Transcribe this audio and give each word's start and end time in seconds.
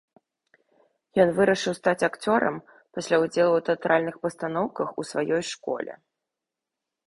Ён 1.23 1.29
вырашыў 1.39 1.73
стаць 1.79 2.05
акцёрам 2.09 2.55
пасля 2.93 3.15
ўдзелу 3.25 3.53
ў 3.57 3.61
тэатральных 3.69 4.15
пастаноўках 4.27 4.87
у 5.03 5.09
сваёй 5.13 5.43
школе. 5.55 5.93